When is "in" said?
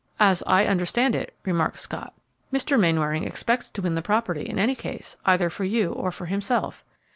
4.41-4.57